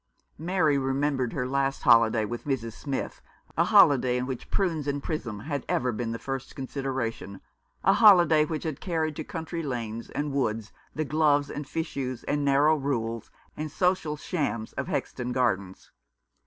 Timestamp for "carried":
8.81-9.15